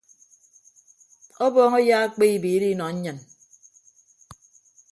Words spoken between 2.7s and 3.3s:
ọnọ nnyịn.